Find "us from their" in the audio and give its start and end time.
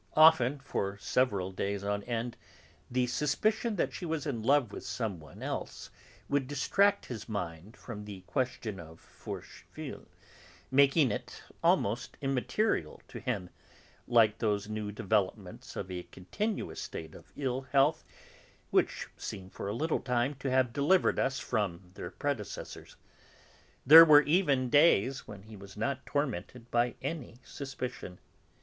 21.19-22.09